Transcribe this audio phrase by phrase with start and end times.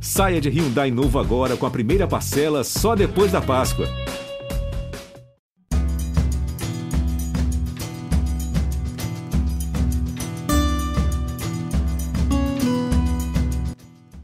[0.00, 3.86] Saia de Hyundai novo agora com a primeira parcela só depois da Páscoa.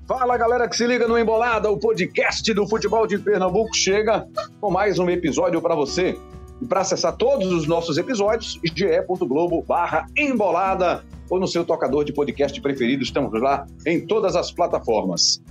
[0.06, 4.26] Fala galera que se liga no Embolada, o podcast do futebol de Pernambuco chega
[4.60, 6.16] com mais um episódio para você.
[6.60, 12.12] E para acessar todos os nossos episódios, ge.globo barra embolada ou no seu tocador de
[12.12, 15.42] podcast preferido, estamos lá em todas as plataformas.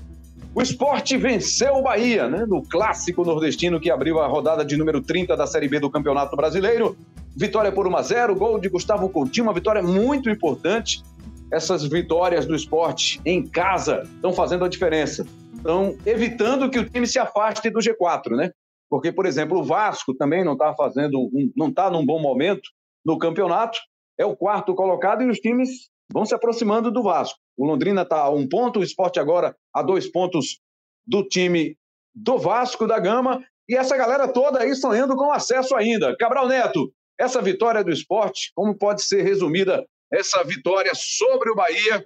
[0.53, 5.01] O esporte venceu o Bahia, né, no clássico nordestino que abriu a rodada de número
[5.01, 6.97] 30 da Série B do Campeonato Brasileiro.
[7.37, 11.01] Vitória por 1 a 0 gol de Gustavo Coutinho, uma vitória muito importante.
[11.49, 15.25] Essas vitórias do esporte em casa estão fazendo a diferença.
[15.55, 18.51] Estão evitando que o time se afaste do G4, né?
[18.89, 22.69] Porque, por exemplo, o Vasco também não está fazendo, não está num bom momento
[23.05, 23.79] no campeonato,
[24.17, 27.39] é o quarto colocado e os times vão se aproximando do Vasco.
[27.57, 30.59] O Londrina está a um ponto, o esporte agora a dois pontos
[31.05, 31.77] do time
[32.13, 33.43] do Vasco da Gama.
[33.67, 36.15] E essa galera toda aí sonhando com acesso ainda.
[36.17, 42.05] Cabral Neto, essa vitória do esporte, como pode ser resumida essa vitória sobre o Bahia?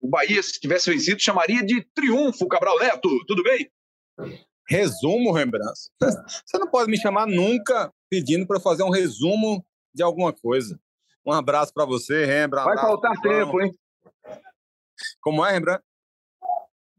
[0.00, 3.08] O Bahia, se tivesse vencido, chamaria de triunfo, Cabral Neto.
[3.26, 3.70] Tudo bem?
[4.68, 5.90] Resumo, Rembrandt.
[6.46, 10.78] Você não pode me chamar nunca pedindo para fazer um resumo de alguma coisa.
[11.24, 12.66] Um abraço para você, Rembrandt.
[12.66, 13.72] Vai faltar tempo, hein?
[15.20, 15.82] Como é, Rembrandt?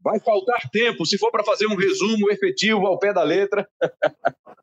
[0.00, 3.68] Vai faltar tempo, se for para fazer um resumo efetivo ao pé da letra.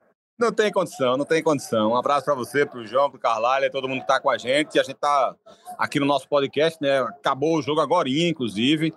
[0.42, 1.92] Não tem condição, não tem condição.
[1.92, 4.28] Um abraço para você, para o João, para o Carlalho, todo mundo que está com
[4.28, 4.80] a gente.
[4.80, 5.36] A gente está
[5.78, 7.00] aqui no nosso podcast, né?
[7.00, 8.92] Acabou o jogo agora, inclusive.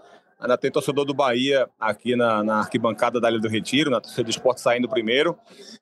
[0.45, 4.25] Ainda tem torcedor do Bahia aqui na, na arquibancada da Ilha do Retiro, na torcida
[4.25, 5.39] do esporte saindo primeiro.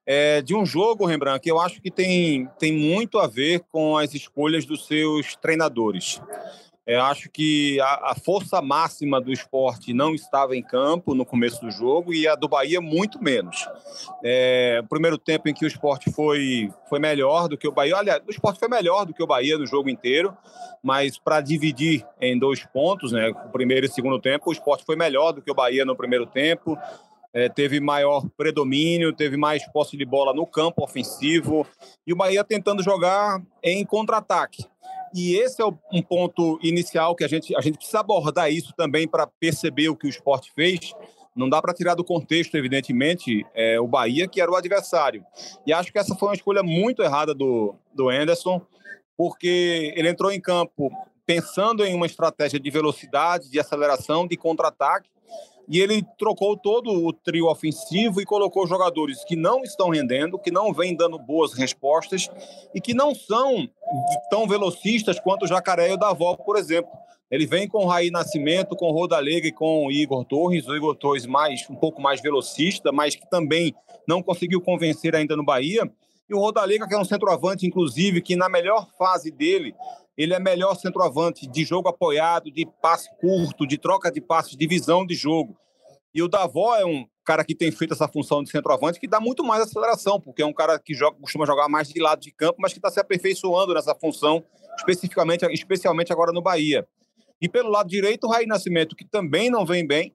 [0.06, 3.98] É, de um jogo, Rembrandt, que eu acho que tem, tem muito a ver com
[3.98, 6.22] as escolhas dos seus treinadores.
[6.92, 11.58] É, acho que a, a, força máxima do esporte não estava em campo no começo
[11.62, 13.66] do jogo e a do Bahia muito menos.
[14.22, 18.22] É, primeiro tempo em que o esporte foi, foi melhor do que o Bahia, olha,
[18.28, 20.36] o esporte foi melhor do que o Bahia no jogo inteiro,
[20.82, 24.84] mas para dividir em dois pontos, né, o primeiro e o segundo tempo, o esporte
[24.84, 26.76] foi melhor do que o Bahia no primeiro tempo.
[27.32, 31.66] É, teve maior predomínio, teve mais posse de bola no campo ofensivo
[32.06, 34.66] e o Bahia tentando jogar em contra-ataque.
[35.14, 39.06] E esse é um ponto inicial que a gente, a gente precisa abordar isso também
[39.06, 40.94] para perceber o que o esporte fez.
[41.34, 45.24] Não dá para tirar do contexto, evidentemente, é, o Bahia, que era o adversário.
[45.66, 48.60] E acho que essa foi uma escolha muito errada do, do Anderson,
[49.16, 50.90] porque ele entrou em campo
[51.24, 55.08] pensando em uma estratégia de velocidade, de aceleração, de contra-ataque,
[55.68, 60.50] e ele trocou todo o trio ofensivo e colocou jogadores que não estão rendendo, que
[60.50, 62.28] não vêm dando boas respostas
[62.74, 63.68] e que não são
[64.30, 66.90] tão velocistas quanto o Jacaré e o Davó, por exemplo.
[67.30, 70.68] Ele vem com o Raí Nascimento, com o Rodalega e com o Igor Torres.
[70.68, 73.74] O Igor Torres mais, um pouco mais velocista, mas que também
[74.06, 75.90] não conseguiu convencer ainda no Bahia.
[76.28, 79.74] E o Rodalega, que é um centroavante, inclusive, que na melhor fase dele
[80.16, 84.66] ele é melhor centroavante de jogo apoiado, de passe curto, de troca de passes, de
[84.66, 85.56] visão de jogo.
[86.14, 89.20] E o Davó é um cara que tem feito essa função de centroavante que dá
[89.20, 92.32] muito mais aceleração, porque é um cara que joga, costuma jogar mais de lado de
[92.32, 94.44] campo, mas que está se aperfeiçoando nessa função,
[94.76, 96.86] especificamente, especialmente agora no Bahia.
[97.40, 100.14] E pelo lado direito, o Raí Nascimento, que também não vem bem,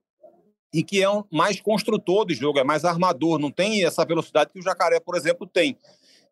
[0.73, 4.51] e que é um mais construtor de jogo, é mais armador, não tem essa velocidade
[4.51, 5.77] que o Jacaré, por exemplo, tem.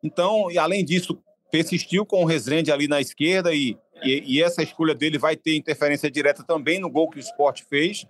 [0.04, 1.18] Então, e além disso,
[1.52, 5.56] persistiu com o Rezende ali na esquerda e, e, e, essa escolha dele vai ter
[5.56, 8.06] interferência direta também no gol que o esporte fez.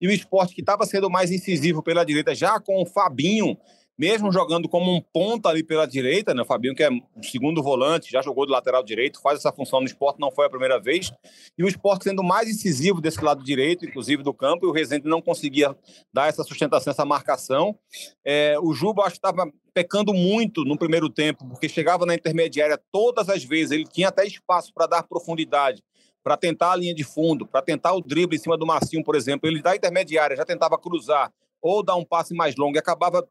[0.00, 3.56] E o esporte que estava sendo mais incisivo pela direita, já com o Fabinho
[4.00, 6.40] mesmo jogando como um ponta ali pela direita, né?
[6.40, 9.78] O Fabinho, que é o segundo volante, já jogou do lateral direito, faz essa função
[9.78, 11.12] no esporte, não foi a primeira vez.
[11.58, 15.06] E o esporte sendo mais incisivo desse lado direito, inclusive do campo, e o Rezende
[15.06, 15.76] não conseguia
[16.10, 17.78] dar essa sustentação, essa marcação.
[18.24, 22.80] É, o Juba, acho que estava pecando muito no primeiro tempo, porque chegava na intermediária
[22.90, 25.82] todas as vezes, ele tinha até espaço para dar profundidade
[26.22, 29.14] para tentar a linha de fundo, para tentar o drible em cima do Marcinho, por
[29.14, 29.48] exemplo.
[29.48, 31.32] Ele da intermediária já tentava cruzar
[31.62, 33.26] ou dar um passe mais longo e acabava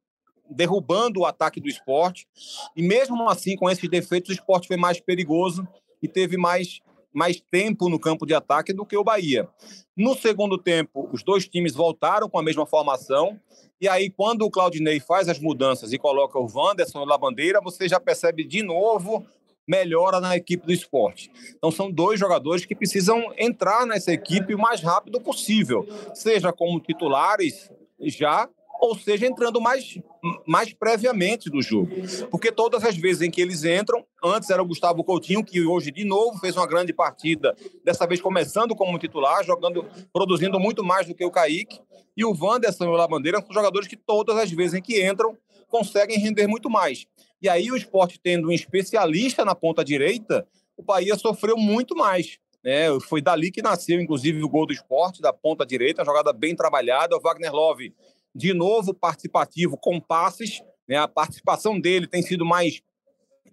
[0.49, 2.27] derrubando o ataque do esporte.
[2.75, 5.67] E mesmo assim, com esses defeitos, o esporte foi mais perigoso
[6.01, 6.79] e teve mais,
[7.13, 9.47] mais tempo no campo de ataque do que o Bahia.
[9.95, 13.39] No segundo tempo, os dois times voltaram com a mesma formação.
[13.81, 17.87] E aí, quando o Claudinei faz as mudanças e coloca o Wanderson na bandeira, você
[17.87, 19.25] já percebe de novo
[19.67, 21.29] melhora na equipe do esporte.
[21.55, 25.85] Então, são dois jogadores que precisam entrar nessa equipe o mais rápido possível,
[26.15, 27.69] seja como titulares
[28.01, 28.49] já
[28.79, 29.99] ou seja, entrando mais,
[30.47, 31.91] mais previamente no jogo.
[32.31, 35.91] Porque todas as vezes em que eles entram, antes era o Gustavo Coutinho, que hoje
[35.91, 41.07] de novo fez uma grande partida, dessa vez começando como titular, jogando, produzindo muito mais
[41.07, 41.79] do que o Kaique,
[42.15, 45.37] e o Wanderson e o Labandeira são jogadores que todas as vezes em que entram,
[45.67, 47.05] conseguem render muito mais.
[47.41, 52.37] E aí o esporte tendo um especialista na ponta direita, o Bahia sofreu muito mais.
[52.63, 52.87] Né?
[53.07, 57.15] Foi dali que nasceu, inclusive, o gol do esporte, da ponta direita, jogada bem trabalhada.
[57.15, 57.93] O Wagner Love,
[58.35, 60.61] de novo, participativo com passes.
[60.87, 60.97] Né?
[60.97, 62.81] A participação dele tem sido mais.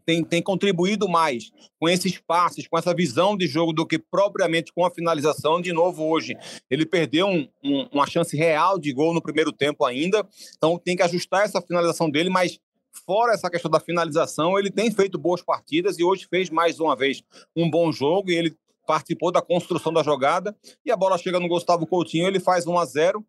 [0.05, 1.51] Tem, tem contribuído mais
[1.81, 5.61] com esses passes, com essa visão de jogo, do que propriamente com a finalização.
[5.61, 6.37] De novo, hoje,
[6.71, 10.25] ele perdeu um, um, uma chance real de gol no primeiro tempo ainda.
[10.57, 12.61] Então, tem que ajustar essa finalização dele, mas
[13.05, 16.97] fora essa questão da finalização, ele tem feito boas partidas e hoje fez mais uma
[16.97, 17.23] vez
[17.55, 18.57] um bom jogo e ele
[18.87, 22.79] participou da construção da jogada e a bola chega no Gustavo Coutinho, ele faz 1
[22.79, 23.27] a 0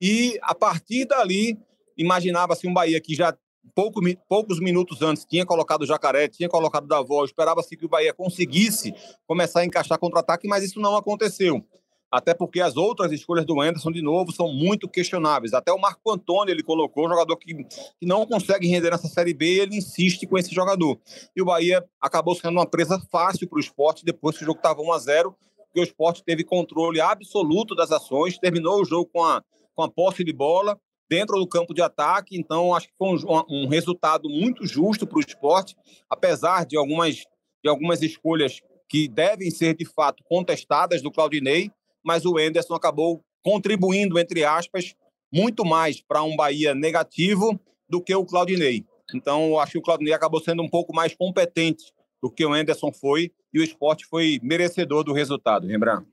[0.00, 1.58] e a partir dali
[1.96, 3.36] imaginava-se um Bahia que já
[3.74, 7.88] pouco, poucos minutos antes tinha colocado o Jacaré, tinha colocado o Davó, esperava-se que o
[7.88, 8.94] Bahia conseguisse
[9.26, 11.64] começar a encaixar contra-ataque, mas isso não aconteceu
[12.10, 15.54] até porque as outras escolhas do Anderson, de novo, são muito questionáveis.
[15.54, 19.32] Até o Marco Antônio ele colocou, um jogador que, que não consegue render nessa Série
[19.32, 20.98] B, ele insiste com esse jogador.
[21.36, 24.58] E o Bahia acabou sendo uma presa fácil para o esporte depois que o jogo
[24.58, 25.36] estava 1 a 0
[25.66, 29.40] porque o esporte teve controle absoluto das ações, terminou o jogo com a,
[29.74, 30.78] com a posse de bola
[31.08, 35.18] dentro do campo de ataque, então acho que foi um, um resultado muito justo para
[35.18, 35.74] o esporte,
[36.08, 37.16] apesar de algumas,
[37.62, 41.70] de algumas escolhas que devem ser de fato contestadas do Claudinei,
[42.04, 44.94] mas o Enderson acabou contribuindo, entre aspas,
[45.32, 47.58] muito mais para um Bahia negativo
[47.88, 48.84] do que o Claudinei.
[49.14, 52.92] Então, acho que o Claudinei acabou sendo um pouco mais competente do que o Enderson
[52.92, 56.06] foi, e o esporte foi merecedor do resultado, Rembrandt.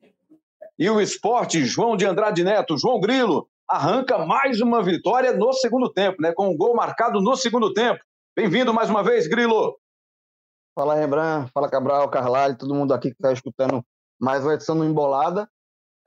[0.80, 5.92] E o esporte, João de Andrade Neto, João Grilo, arranca mais uma vitória no segundo
[5.92, 6.32] tempo, né?
[6.32, 8.00] Com um gol marcado no segundo tempo.
[8.36, 9.76] Bem-vindo mais uma vez, Grilo.
[10.76, 11.52] Fala, Rembrandt.
[11.52, 13.84] Fala, Cabral, Carlalho, todo mundo aqui que está escutando
[14.22, 15.50] mais uma edição do Embolada.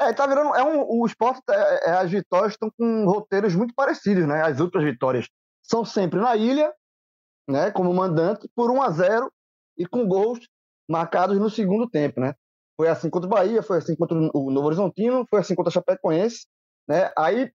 [0.00, 0.54] É, tá virando.
[0.54, 4.40] É um, o esporte, é, é, as vitórias estão com roteiros muito parecidos, né?
[4.42, 5.26] As outras vitórias
[5.64, 6.72] são sempre na ilha,
[7.48, 7.72] né?
[7.72, 9.32] Como mandante, por 1 a 0
[9.76, 10.38] e com gols
[10.88, 12.36] marcados no segundo tempo, né?
[12.80, 15.72] Foi assim contra o Bahia, foi assim contra o Novo Horizontino, foi assim contra o
[15.72, 16.46] Chapecoense,
[16.88, 17.12] né?
[17.14, 17.52] Aí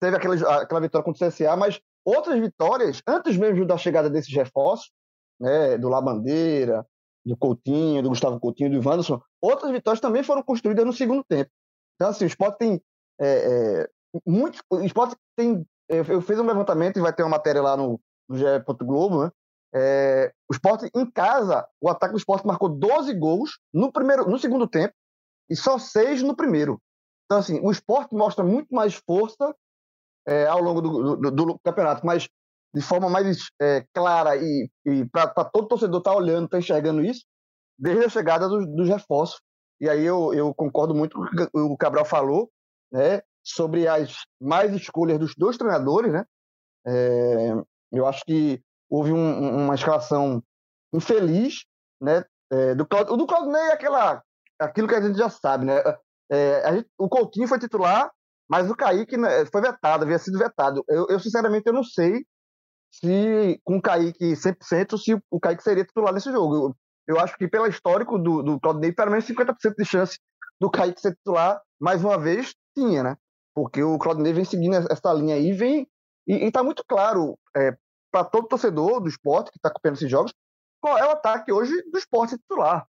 [0.00, 4.34] teve aquela, aquela vitória contra o CSA, mas outras vitórias, antes mesmo da chegada desses
[4.34, 4.90] reforços,
[5.38, 5.76] né?
[5.76, 6.86] Do Labandeira,
[7.22, 11.50] do Coutinho, do Gustavo Coutinho, do Ivanderson, outras vitórias também foram construídas no segundo tempo.
[11.96, 12.80] Então, assim, o esporte tem
[13.20, 13.88] é, é,
[14.26, 14.58] muito.
[14.70, 15.66] O esporte tem.
[15.86, 18.44] Eu fiz um levantamento e vai ter uma matéria lá no, no GE.
[18.86, 19.30] Globo, né?
[19.74, 24.38] É, o esporte em casa, o ataque do esporte marcou 12 gols no, primeiro, no
[24.38, 24.94] segundo tempo
[25.48, 26.80] e só 6 no primeiro.
[27.24, 29.54] Então, assim, o esporte mostra muito mais força
[30.26, 32.28] é, ao longo do, do, do, campeonato, mas
[32.74, 36.58] de forma mais é, clara e, e para todo torcedor estar tá olhando, estar tá
[36.58, 37.24] enxergando isso,
[37.78, 39.40] desde a chegada dos, dos reforços
[39.82, 42.48] e aí eu, eu concordo muito com o que o Cabral falou,
[42.92, 46.24] né, sobre as mais escolhas dos dois treinadores, né?
[46.86, 47.52] É,
[47.90, 50.42] eu acho que houve um, uma escalação
[50.92, 51.64] infeliz,
[52.00, 52.24] né?
[52.50, 54.22] É, do Claudio, o do Claudinei é aquela,
[54.58, 55.82] aquilo que a gente já sabe, né?
[56.30, 58.10] É, gente, o Coutinho foi titular,
[58.48, 60.84] mas o Kaique né, foi vetado, havia sido vetado.
[60.88, 62.24] Eu, eu, sinceramente, eu não sei
[62.92, 67.48] se com o Kaique 100%, se o Kaique seria titular nesse jogo eu acho que
[67.48, 70.18] pelo histórico do, do Claudinei, pelo menos 50% de chance
[70.60, 73.16] do Kaique ser titular, mais uma vez, tinha, né?
[73.54, 75.86] Porque o Claudinei vem seguindo essa linha aí, vem
[76.26, 77.76] e está muito claro é,
[78.12, 80.34] para todo torcedor do esporte que está acompanhando esses jogos
[80.80, 82.86] qual é o ataque hoje do esporte titular.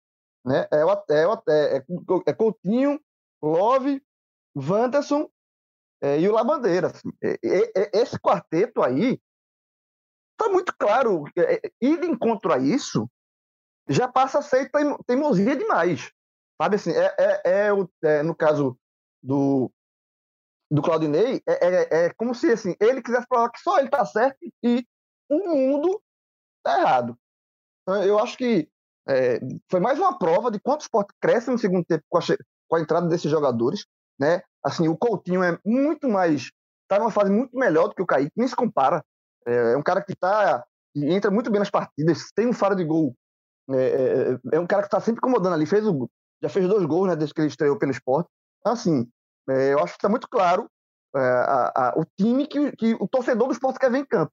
[0.44, 0.66] Né?
[0.70, 1.84] É, o, é, o, é, é,
[2.26, 3.00] é Coutinho,
[3.42, 4.02] Love,
[4.56, 5.28] Wanderson
[6.00, 6.86] é, e o Labandeira.
[6.86, 7.10] Assim.
[7.92, 9.20] esse quarteto aí
[10.32, 11.24] está muito claro.
[11.36, 13.10] É, ir de encontro a isso
[13.88, 14.70] já passa a ser
[15.06, 16.12] teimosia demais.
[16.62, 17.70] Sabe assim, é, é, é,
[18.02, 18.78] é no caso
[19.22, 19.70] do,
[20.70, 24.04] do Claudinei, é, é, é, como se assim, ele quisesse provar que só ele está
[24.06, 24.86] certo e
[25.30, 26.00] o mundo
[26.58, 27.16] está errado.
[28.04, 28.68] Eu acho que
[29.08, 32.20] é, foi mais uma prova de quanto o esporte cresce no segundo tempo com a,
[32.68, 33.86] com a entrada desses jogadores.
[34.18, 34.42] Né?
[34.62, 36.50] Assim, o Coutinho é muito mais.
[36.82, 39.04] está numa fase muito melhor do que o Kaique, nem se compara.
[39.46, 42.84] É, é um cara que tá, entra muito bem nas partidas, tem um faro de
[42.84, 43.14] gol
[43.72, 45.66] é, é, é, é um cara que está sempre incomodando ali.
[45.66, 46.10] Fez o,
[46.42, 48.28] já fez dois gols né, desde que ele estreou pelo esporte.
[48.60, 49.08] Então, assim,
[49.48, 50.68] é, eu acho que está muito claro
[51.14, 54.32] é, a, a, o time que, que o torcedor do esporte quer ver em campo.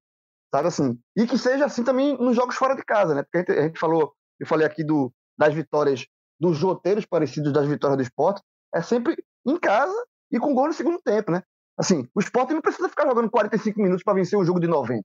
[0.53, 0.97] Sabe assim?
[1.15, 3.23] E que seja assim também nos jogos fora de casa, né?
[3.23, 6.05] Porque a gente, a gente falou, eu falei aqui do, das vitórias,
[6.39, 8.41] dos roteiros parecidos das vitórias do esporte,
[8.73, 9.95] é sempre em casa
[10.31, 11.43] e com gol no segundo tempo, né?
[11.77, 15.03] Assim, o esporte não precisa ficar jogando 45 minutos para vencer um jogo de 90.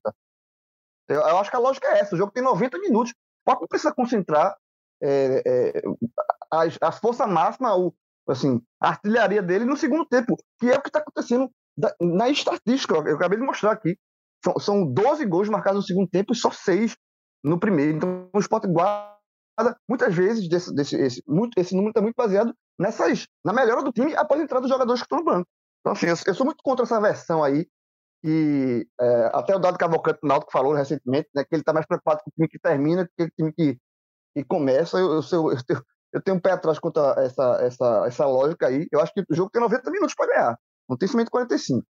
[1.08, 2.14] Eu, eu, acho que a lógica é essa.
[2.14, 3.12] O jogo tem 90 minutos.
[3.12, 4.56] O esporte não precisa concentrar
[5.02, 5.82] é, é,
[6.50, 7.92] a, a, força máxima, o,
[8.26, 12.30] assim, a artilharia dele no segundo tempo, que é o que está acontecendo da, na
[12.30, 12.94] estatística.
[12.94, 13.98] Eu acabei de mostrar aqui.
[14.44, 16.96] São, são 12 gols marcados no segundo tempo e só 6
[17.44, 17.96] no primeiro.
[17.96, 19.16] Então, o esporte guarda
[19.88, 23.92] muitas vezes desse, desse esse, muito, esse número está muito baseado nessas na melhora do
[23.92, 25.48] time após a entrada dos jogadores que estão no banco.
[25.80, 27.66] Então, assim, eu, eu sou muito contra essa versão aí
[28.24, 32.20] e é, até o Dado Cavalcante Náutico falou recentemente né, que ele está mais preocupado
[32.22, 33.78] com o time que termina que o time que,
[34.34, 34.98] que começa.
[34.98, 35.82] Eu, eu, eu, eu,
[36.12, 38.86] eu tenho um pé atrás contra essa, essa, essa lógica aí.
[38.92, 40.58] Eu acho que o jogo tem 90 minutos para ganhar,
[40.88, 41.84] não tem somente 45.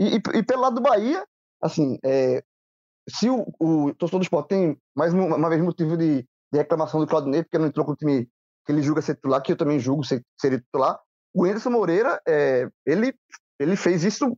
[0.00, 1.24] E, e, e pelo lado do Bahia,
[1.62, 2.42] assim, é,
[3.08, 7.00] se o, o torcedor do esporte tem mais uma, uma vez motivo de, de reclamação
[7.00, 8.28] do Claudinei, porque não entrou com o time
[8.66, 11.00] que ele julga ser titular, que eu também julgo ser, ser titular,
[11.34, 13.14] o Anderson Moreira, é, ele,
[13.58, 14.36] ele fez isso,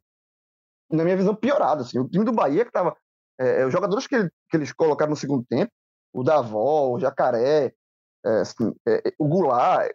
[0.90, 1.82] na minha visão, piorado.
[1.82, 1.98] Assim.
[1.98, 2.96] O time do Bahia, que estava.
[3.40, 5.72] É, é, os jogadores que, ele, que eles colocaram no segundo tempo,
[6.12, 7.72] o Davó, o Jacaré,
[8.24, 8.74] assim,
[9.18, 9.90] o Goulart,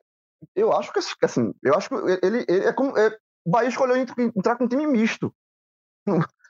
[0.55, 2.97] eu acho que assim, eu acho que ele, ele é como.
[2.97, 3.15] É,
[3.45, 5.33] o Bahia escolheu entrar com um time misto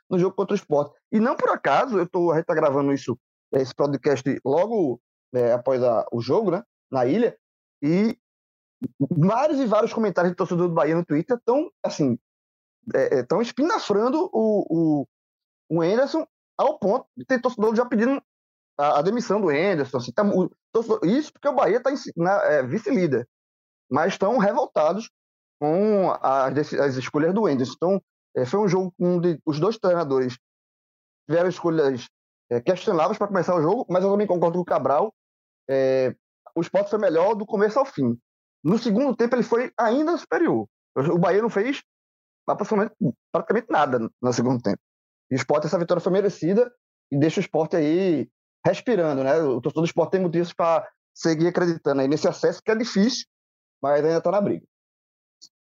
[0.09, 0.95] no, jogo contra o esporte.
[1.11, 3.17] E não por acaso, eu tô, a gente tá gravando isso,
[3.53, 5.01] esse podcast logo
[5.53, 6.63] após a, o jogo, né?
[6.91, 7.37] Na ilha,
[7.81, 8.17] e
[9.09, 12.17] vários e vários comentários de torcedor do Bahia no Twitter estão, assim,
[13.19, 15.07] estão é, é espinafrando o, o,
[15.69, 16.25] o Anderson
[16.57, 18.21] ao ponto de ter torcedor já pedindo
[18.77, 19.97] a, a demissão do Anderson.
[19.97, 21.91] Assim, tá, o, torcedor, isso porque o Bahia está
[22.45, 23.27] é, vice-líder,
[23.89, 25.09] mas estão revoltados
[25.59, 27.73] com as, as escolhas do Anderson.
[27.75, 28.03] Então,
[28.35, 30.37] é, foi um jogo onde os dois treinadores
[31.27, 32.07] tiveram escolhas
[32.51, 35.13] é, questionáveis para começar o jogo, mas eu também concordo com o Cabral.
[35.69, 36.15] É,
[36.55, 38.17] o esporte foi melhor do começo ao fim.
[38.63, 40.67] No segundo tempo, ele foi ainda superior.
[40.95, 41.81] O Bahia não fez
[43.31, 44.79] praticamente nada no segundo tempo.
[45.29, 46.71] E o esporte, essa vitória foi merecida
[47.11, 48.29] e deixa o esporte aí
[48.65, 49.37] respirando, né?
[49.41, 53.25] O torcedor do esporte tem motivos para seguir acreditando aí nesse acesso, que é difícil,
[53.81, 54.65] mas ainda está na briga.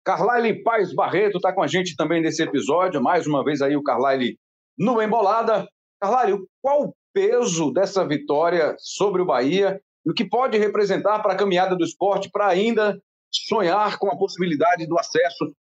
[0.05, 3.03] Carlyle Paz Barreto está com a gente também nesse episódio.
[3.03, 4.39] Mais uma vez aí o Carlyle
[4.79, 5.69] no Embolada.
[6.01, 11.35] Carlyle, qual o peso dessa vitória sobre o Bahia e o que pode representar para
[11.35, 15.55] a caminhada do esporte para ainda sonhar com a possibilidade do acesso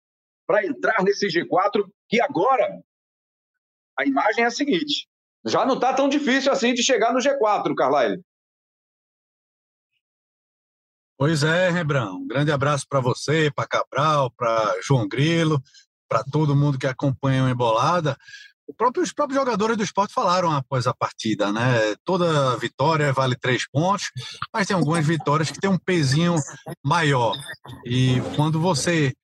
[0.47, 2.81] para entrar nesse G4, que agora
[3.99, 5.09] a imagem é a seguinte:
[5.45, 8.23] já não está tão difícil assim de chegar no G4, Carlyle.
[11.19, 12.19] Pois é, Rebrão.
[12.19, 15.63] Um grande abraço para você, para Cabral, para João Grilo,
[16.09, 18.17] para todo mundo que acompanha o Embolada
[18.75, 21.95] próprio, os próprios jogadores do esporte falaram após a partida, né?
[22.05, 24.11] Toda vitória vale três pontos,
[24.53, 26.37] mas tem algumas vitórias que tem um pezinho
[26.85, 27.35] maior.
[27.85, 29.15] E quando você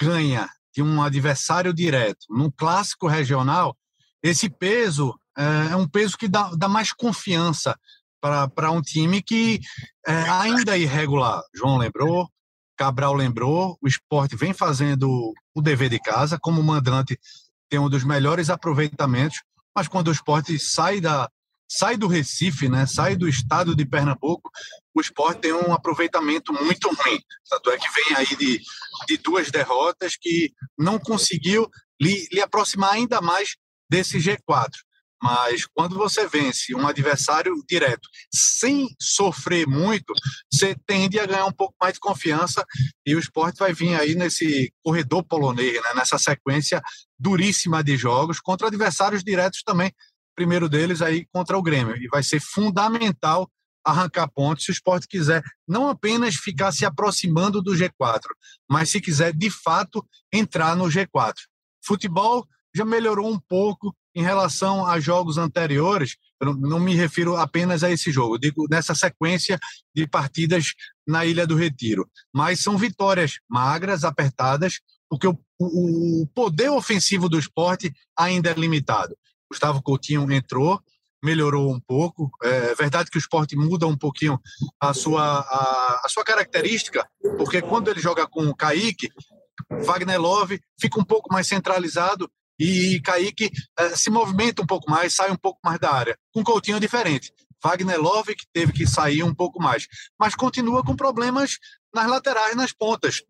[0.00, 3.76] ganha de um adversário direto num clássico regional,
[4.22, 7.78] esse peso é, é um peso que dá, dá mais confiança
[8.48, 9.60] para um time que
[10.06, 11.42] é ainda irregular.
[11.54, 12.26] João lembrou,
[12.76, 17.18] Cabral lembrou, o esporte vem fazendo o dever de casa, como mandante
[17.68, 19.42] tem um dos melhores aproveitamentos,
[19.76, 21.28] mas quando o esporte sai da
[21.68, 24.50] sai do Recife, né, sai do estado de Pernambuco,
[24.94, 27.18] o esporte tem um aproveitamento muito ruim.
[27.48, 28.60] Tanto é que vem aí de,
[29.08, 31.68] de duas derrotas que não conseguiu
[32.00, 33.56] lhe aproximar ainda mais
[33.90, 34.70] desse G4.
[35.22, 40.12] Mas quando você vence um adversário direto sem sofrer muito,
[40.52, 42.64] você tende a ganhar um pouco mais de confiança
[43.06, 45.94] e o esporte vai vir aí nesse corredor polonês, né?
[45.96, 46.82] nessa sequência
[47.18, 49.92] duríssima de jogos contra adversários diretos também.
[50.36, 51.96] Primeiro deles aí contra o Grêmio.
[51.96, 53.48] E vai ser fundamental
[53.84, 58.20] arrancar pontos se o esporte quiser não apenas ficar se aproximando do G4,
[58.68, 61.34] mas se quiser de fato entrar no G4.
[61.84, 67.82] Futebol já melhorou um pouco em relação a jogos anteriores, eu não me refiro apenas
[67.82, 69.58] a esse jogo, digo nessa sequência
[69.94, 70.74] de partidas
[71.06, 72.08] na Ilha do Retiro.
[72.32, 79.16] Mas são vitórias magras, apertadas, porque o, o poder ofensivo do esporte ainda é limitado.
[79.50, 80.80] Gustavo Coutinho entrou,
[81.22, 82.30] melhorou um pouco.
[82.42, 84.38] É verdade que o esporte muda um pouquinho
[84.80, 89.10] a sua, a, a sua característica, porque quando ele joga com o Kaique,
[89.84, 95.14] Wagner Love fica um pouco mais centralizado e Kaique uh, se movimenta um pouco mais,
[95.14, 96.18] sai um pouco mais da área.
[96.32, 97.32] Com Coutinho é diferente.
[97.62, 99.86] Wagner Love que teve que sair um pouco mais,
[100.18, 101.58] mas continua com problemas
[101.94, 103.22] nas laterais, nas pontas.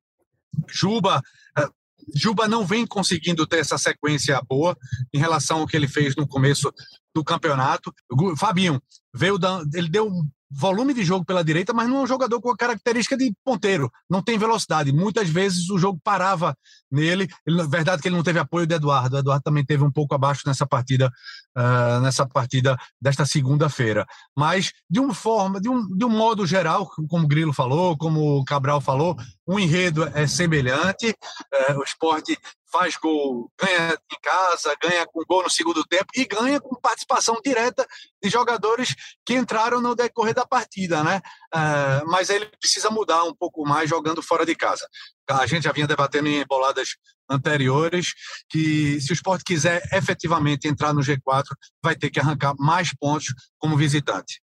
[0.69, 1.23] Juba,
[1.59, 1.73] uh,
[2.15, 4.77] Juba não vem conseguindo ter essa sequência boa
[5.13, 6.73] em relação ao que ele fez no começo
[7.15, 7.95] do campeonato.
[8.37, 8.83] Fabinho
[9.15, 10.11] veio da, ele deu
[10.55, 13.91] volume de jogo pela direita, mas não é um jogador com a característica de ponteiro,
[14.09, 14.93] não tem velocidade.
[14.93, 16.57] Muitas vezes o jogo parava
[16.91, 17.29] nele.
[17.47, 19.17] Ele, verdade que ele não teve apoio do Eduardo.
[19.17, 21.11] O Eduardo também teve um pouco abaixo nessa partida,
[21.57, 24.07] uh, nessa partida desta segunda-feira.
[24.37, 28.39] Mas de uma forma, de um, de um modo geral, como o Grilo falou, como
[28.39, 31.11] o Cabral falou, o enredo é semelhante.
[31.71, 32.39] Uh, o esporte
[32.75, 37.41] faz gol, ganha em casa, ganha com gol no segundo tempo e ganha com participação
[37.41, 37.87] direta
[38.21, 41.23] de jogadores que entraram no decorrer da partida, né?
[41.55, 44.89] Uh, mas ele precisa mudar um pouco mais jogando fora de casa.
[45.31, 46.97] A gente já vinha debatendo em boladas
[47.31, 48.13] anteriores
[48.49, 51.45] que se o esporte quiser efetivamente entrar no G4,
[51.81, 54.43] vai ter que arrancar mais pontos como visitante.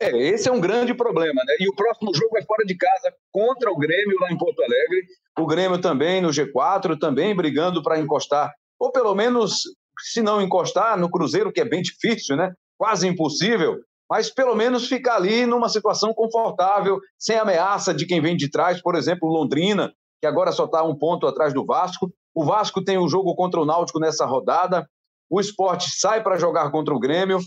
[0.00, 1.56] É, esse é um grande problema, né?
[1.60, 5.06] E o próximo jogo é fora de casa contra o Grêmio lá em Porto Alegre.
[5.38, 9.62] O Grêmio também no G4, também brigando para encostar, ou pelo menos,
[9.98, 12.52] se não encostar, no Cruzeiro, que é bem difícil, né?
[12.76, 13.78] Quase impossível,
[14.10, 18.82] mas pelo menos ficar ali numa situação confortável, sem ameaça de quem vem de trás,
[18.82, 22.12] por exemplo, Londrina, que agora só está um ponto atrás do Vasco.
[22.34, 24.86] O Vasco tem o um jogo contra o Náutico nessa rodada.
[25.30, 27.38] O esporte sai para jogar contra o Grêmio.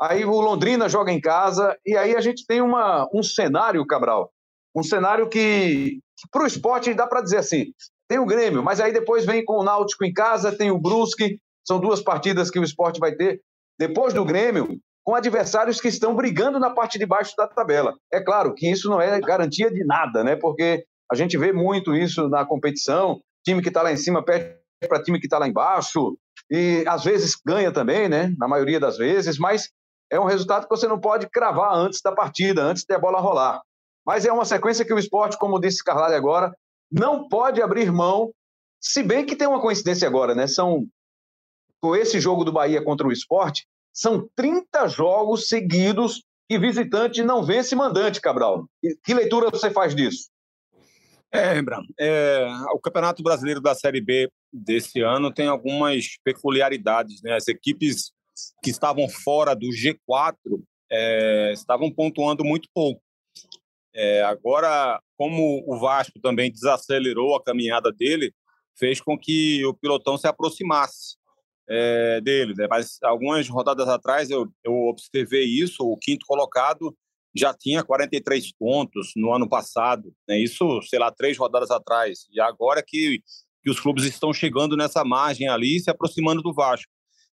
[0.00, 4.30] Aí o Londrina joga em casa, e aí a gente tem uma, um cenário, Cabral,
[4.74, 7.66] um cenário que, que para o esporte dá para dizer assim:
[8.08, 11.38] tem o Grêmio, mas aí depois vem com o Náutico em casa, tem o Brusque,
[11.66, 13.40] são duas partidas que o esporte vai ter.
[13.78, 17.94] Depois do Grêmio, com adversários que estão brigando na parte de baixo da tabela.
[18.12, 20.36] É claro que isso não é garantia de nada, né?
[20.36, 24.56] Porque a gente vê muito isso na competição, time que está lá em cima perde
[24.88, 26.16] para time que está lá embaixo,
[26.50, 28.34] e às vezes ganha também, né?
[28.38, 29.70] Na maioria das vezes, mas
[30.10, 33.60] é um resultado que você não pode cravar antes da partida, antes da bola rolar.
[34.06, 36.54] Mas é uma sequência que o esporte, como disse Carlalho agora,
[36.90, 38.32] não pode abrir mão,
[38.80, 40.46] se bem que tem uma coincidência agora, né?
[40.46, 40.86] São
[41.80, 47.44] com esse jogo do Bahia contra o esporte, são 30 jogos seguidos que visitante não
[47.44, 48.66] vence mandante, Cabral.
[49.04, 50.28] Que leitura você faz disso?
[51.32, 57.34] É, Rembrandt, é, o Campeonato Brasileiro da Série B desse ano tem algumas peculiaridades, né?
[57.34, 58.12] As equipes
[58.62, 60.36] que estavam fora do G4
[60.90, 63.00] é, estavam pontuando muito pouco.
[63.94, 68.32] É, agora, como o Vasco também desacelerou a caminhada dele,
[68.78, 71.16] fez com que o pilotão se aproximasse
[71.68, 72.54] é, dele.
[72.56, 72.66] Né?
[72.68, 75.84] Mas algumas rodadas atrás eu, eu observei isso.
[75.84, 76.94] O quinto colocado
[77.36, 80.12] já tinha 43 pontos no ano passado.
[80.28, 80.38] Né?
[80.38, 82.26] Isso, sei lá, três rodadas atrás.
[82.32, 83.20] E agora que,
[83.62, 86.92] que os clubes estão chegando nessa margem ali, se aproximando do Vasco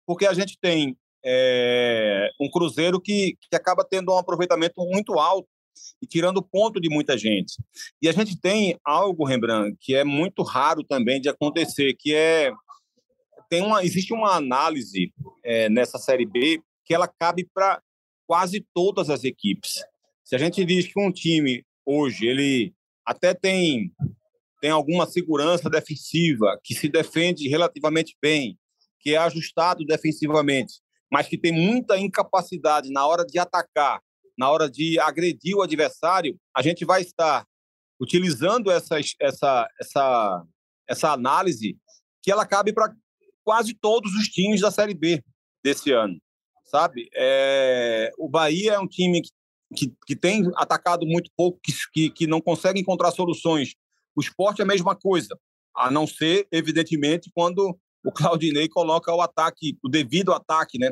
[0.07, 5.49] porque a gente tem é, um Cruzeiro que, que acaba tendo um aproveitamento muito alto
[6.01, 7.55] e tirando ponto de muita gente.
[8.01, 12.51] E a gente tem algo, Rembrandt, que é muito raro também de acontecer, que é
[13.49, 15.13] tem uma existe uma análise
[15.43, 17.81] é, nessa série B que ela cabe para
[18.25, 19.83] quase todas as equipes.
[20.23, 22.73] Se a gente diz que um time hoje ele
[23.05, 23.91] até tem
[24.59, 28.57] tem alguma segurança defensiva, que se defende relativamente bem,
[28.99, 34.01] que é ajustado defensivamente, mas que tem muita incapacidade na hora de atacar,
[34.37, 37.45] na hora de agredir o adversário, a gente vai estar
[37.99, 40.43] utilizando essa, essa, essa,
[40.87, 41.77] essa análise
[42.21, 42.93] que ela cabe para
[43.43, 45.23] quase todos os times da Série B
[45.63, 46.19] desse ano,
[46.65, 47.09] sabe?
[47.15, 49.29] É, o Bahia é um time que,
[49.75, 51.59] que, que tem atacado muito pouco,
[51.93, 53.73] que, que, não consegue encontrar soluções.
[54.15, 55.37] O esporte é a mesma coisa,
[55.75, 60.91] a não ser, evidentemente, quando o Claudinei coloca o ataque, o devido ataque, né,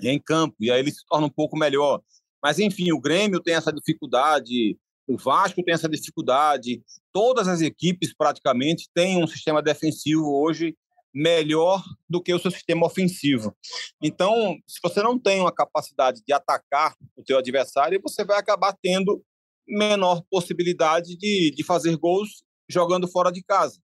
[0.00, 2.00] em campo, e aí ele se torna um pouco melhor.
[2.42, 4.76] Mas, enfim, o Grêmio tem essa dificuldade,
[5.06, 10.76] o Vasco tem essa dificuldade, todas as equipes praticamente têm um sistema defensivo hoje
[11.12, 13.54] melhor do que o seu sistema ofensivo.
[14.02, 18.76] Então, se você não tem uma capacidade de atacar o teu adversário, você vai acabar
[18.80, 19.22] tendo
[19.66, 23.80] menor possibilidade de, de fazer gols jogando fora de casa.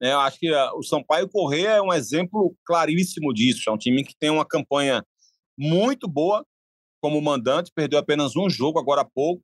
[0.00, 3.68] É, eu acho que ah, o Sampaio Corrêa é um exemplo claríssimo disso.
[3.68, 5.04] É um time que tem uma campanha
[5.56, 6.46] muito boa
[7.00, 9.42] como mandante, perdeu apenas um jogo agora há pouco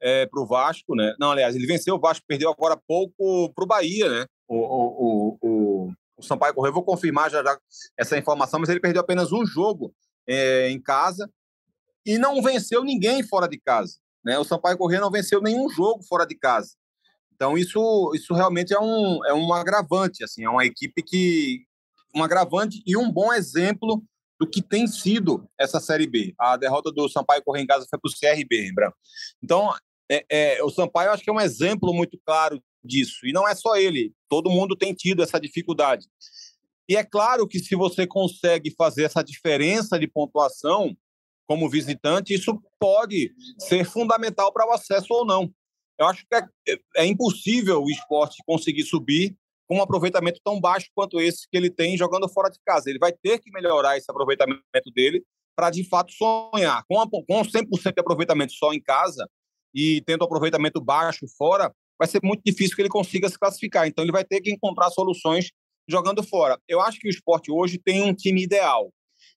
[0.00, 1.14] é, para o Vasco, né?
[1.18, 4.26] Não, aliás, ele venceu o Vasco, perdeu agora há pouco para o Bahia, né?
[4.46, 7.58] O, o, o, o Sampaio Corrêa, vou confirmar já, já
[7.98, 9.94] essa informação, mas ele perdeu apenas um jogo
[10.26, 11.30] é, em casa
[12.04, 13.96] e não venceu ninguém fora de casa.
[14.24, 14.38] Né?
[14.38, 16.74] O Sampaio Corrêa não venceu nenhum jogo fora de casa.
[17.34, 21.64] Então, isso, isso realmente é um, é um agravante, assim, é uma equipe que.
[22.16, 24.00] Um agravante e um bom exemplo
[24.38, 26.34] do que tem sido essa Série B.
[26.38, 28.92] A derrota do Sampaio Correia em casa foi para o CRB, lembra?
[29.42, 29.72] Então,
[30.10, 33.26] é, é, o Sampaio acho que é um exemplo muito claro disso.
[33.26, 36.06] E não é só ele, todo mundo tem tido essa dificuldade.
[36.88, 40.94] E é claro que se você consegue fazer essa diferença de pontuação,
[41.46, 45.50] como visitante, isso pode ser fundamental para o acesso ou não.
[45.98, 46.46] Eu acho que é,
[46.96, 49.36] é impossível o esporte conseguir subir
[49.68, 52.90] com um aproveitamento tão baixo quanto esse que ele tem jogando fora de casa.
[52.90, 54.62] Ele vai ter que melhorar esse aproveitamento
[54.94, 55.22] dele
[55.56, 56.84] para, de fato, sonhar.
[56.88, 59.28] Com, a, com 100% de aproveitamento só em casa
[59.74, 63.86] e tendo aproveitamento baixo fora, vai ser muito difícil que ele consiga se classificar.
[63.86, 65.50] Então, ele vai ter que encontrar soluções
[65.88, 66.58] jogando fora.
[66.68, 68.90] Eu acho que o esporte hoje tem um time ideal.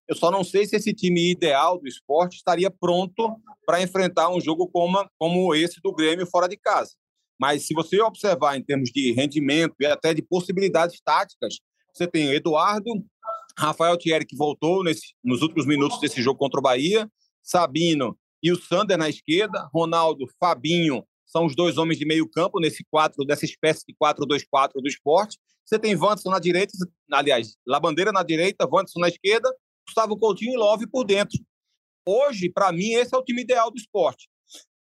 [0.07, 3.35] Eu só não sei se esse time ideal do esporte estaria pronto
[3.65, 6.91] para enfrentar um jogo como, como esse do Grêmio fora de casa.
[7.39, 11.59] Mas se você observar em termos de rendimento e até de possibilidades táticas,
[11.93, 12.91] você tem o Eduardo,
[13.57, 17.09] Rafael Thierry, que voltou nesse, nos últimos minutos desse jogo contra o Bahia,
[17.41, 22.59] Sabino e o Sander na esquerda, Ronaldo, Fabinho, são os dois homens de meio campo
[22.59, 25.37] nesse quatro, dessa espécie de 4-2-4 do esporte.
[25.65, 26.71] Você tem Wanderson na direita,
[27.11, 29.53] aliás, Labandeira na direita, Wanderson na esquerda,
[29.85, 31.37] Gustavo Coutinho e Love por dentro.
[32.07, 34.29] Hoje, para mim, esse é o time ideal do esporte.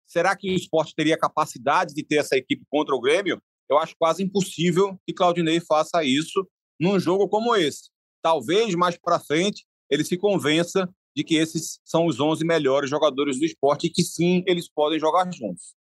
[0.06, 3.42] Será que o esporte teria capacidade de ter essa equipe contra o Grêmio?
[3.68, 6.46] Eu acho quase impossível que Claudinei faça isso
[6.78, 7.90] num jogo como esse.
[8.22, 13.38] Talvez mais para frente ele se convença de que esses são os 11 melhores jogadores
[13.38, 15.74] do esporte e que sim, eles podem jogar juntos.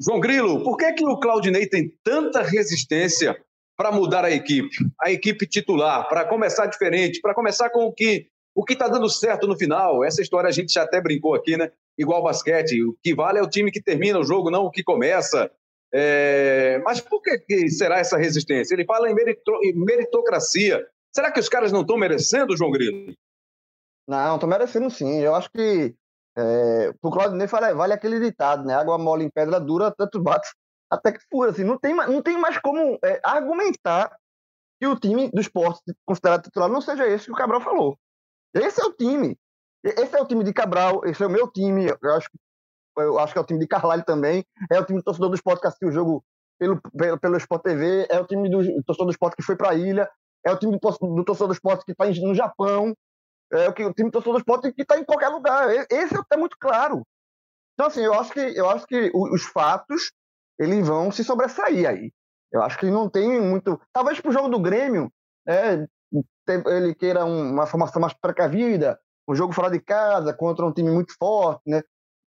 [0.00, 3.36] João Grilo, por que, que o Claudinei tem tanta resistência
[3.76, 8.28] para mudar a equipe, a equipe titular, para começar diferente, para começar com o que
[8.54, 10.04] o que está dando certo no final.
[10.04, 11.70] Essa história a gente já até brincou aqui, né?
[11.98, 14.84] Igual basquete, o que vale é o time que termina o jogo, não o que
[14.84, 15.50] começa.
[15.92, 16.78] É...
[16.84, 18.74] Mas por que, será essa resistência?
[18.74, 19.52] Ele fala em, merito...
[19.64, 20.86] em meritocracia.
[21.12, 23.12] Será que os caras não estão merecendo, João Grilo?
[24.06, 25.20] Não, estão merecendo sim.
[25.20, 25.94] Eu acho que
[26.38, 28.74] é, o Claudinei vale, vale aquele ditado, né?
[28.74, 30.48] Água mole em pedra dura, tanto bate
[30.88, 31.50] até que fura.
[31.50, 34.16] Assim, não, tem, não tem mais como é, argumentar
[34.80, 37.98] que o time do esporte considerado titular não seja esse que o Cabral falou.
[38.54, 39.36] Esse é o time.
[39.96, 41.86] Esse é o time de Cabral, esse é o meu time.
[42.02, 42.28] Eu acho,
[42.98, 44.44] eu acho que é o time de Carvalho também.
[44.70, 46.24] É o time do torcedor do esporte que assistiu o jogo
[46.58, 48.06] pelo, pelo, pelo Sport TV.
[48.10, 50.08] É o time do torcedor do esporte que foi para a ilha.
[50.44, 52.94] É o time do, do torcedor do esporte que está no Japão.
[53.52, 55.68] É o, que, o time do torcedor do esporte que está em qualquer lugar.
[55.90, 57.02] Esse é, é muito claro.
[57.74, 60.10] Então, assim, eu acho que, eu acho que os fatos
[60.58, 62.12] eles vão se sobressair aí.
[62.52, 63.80] Eu acho que não tem muito.
[63.92, 65.12] Talvez para o jogo do Grêmio,
[65.46, 65.86] é,
[66.66, 68.98] ele queira uma formação mais precavida,
[69.28, 71.82] um jogo fora de casa, contra um time muito forte, né?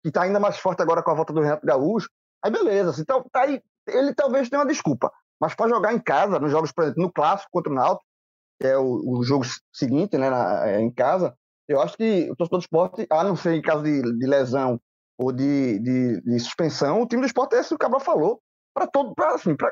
[0.02, 2.10] Que está ainda mais forte agora com a volta do Renato Gaúcho.
[2.44, 5.12] Aí beleza, assim, então, tá aí, ele talvez tenha uma desculpa.
[5.40, 8.06] Mas para jogar em casa, nos jogos, por exemplo, no clássico contra o Náutico,
[8.60, 12.36] que é o, o jogo seguinte, né, na, é, em casa, eu acho que o
[12.36, 14.80] torcedor do esporte, a não ser em caso de, de lesão
[15.18, 18.42] ou de, de, de, suspensão, o time do esporte é esse que o Cabral falou,
[18.74, 19.72] para todo, para assim, para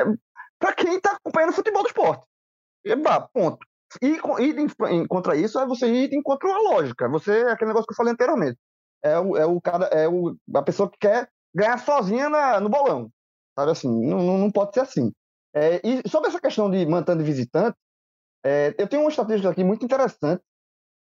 [0.00, 2.26] é, quem está acompanhando o futebol do esporte.
[2.84, 3.64] E, bah, ponto.
[4.02, 4.18] E
[5.08, 7.08] contra isso é você ir contra a lógica.
[7.08, 8.58] Você é aquele negócio que eu falei anteriormente.
[9.02, 12.68] É o, é o cara, é o, a pessoa que quer ganhar sozinha na, no
[12.68, 13.10] bolão.
[13.58, 15.12] Sabe assim, não, não pode ser assim.
[15.54, 17.76] É, e sobre essa questão de mantendo visitante,
[18.44, 20.42] é, eu tenho uma estatística aqui muito interessante,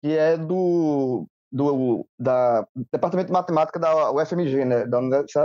[0.03, 5.01] que é do do da Departamento de Matemática da UFMG, né, da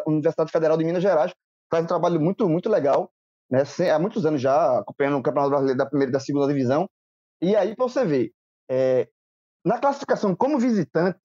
[0.06, 1.34] Universidade Federal de Minas Gerais,
[1.70, 3.12] faz um trabalho muito muito legal,
[3.50, 6.88] né, há muitos anos já acompanhando o Campeonato Brasileiro da primeira e da segunda divisão.
[7.42, 8.34] E aí você ver,
[8.70, 9.10] é,
[9.64, 11.20] na classificação como visitante,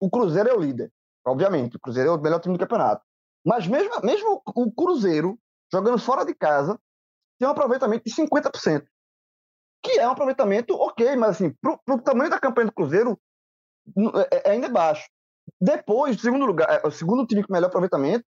[0.00, 0.92] o Cruzeiro é o líder,
[1.26, 3.04] obviamente, o Cruzeiro é o melhor time do campeonato.
[3.44, 5.38] Mas mesmo mesmo o Cruzeiro
[5.72, 6.78] jogando fora de casa
[7.38, 8.86] tem um aproveitamento de 50%.
[9.82, 13.18] Que é um aproveitamento ok, mas assim, para o tamanho da campanha do Cruzeiro,
[14.30, 15.08] é, é, ainda é baixo.
[15.58, 18.24] Depois, o segundo lugar, é, o segundo time com melhor aproveitamento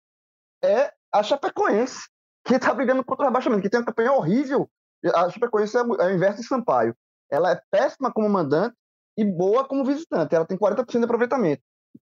[0.63, 2.07] é a Chapecoense,
[2.45, 4.71] que está brigando contra o rebaixamento, que tem uma campanha horrível.
[5.15, 6.95] A Chapecoense é, é o inverso de Sampaio.
[7.31, 8.75] Ela é péssima como mandante
[9.17, 10.35] e boa como visitante.
[10.35, 11.63] Ela tem 40% de aproveitamento.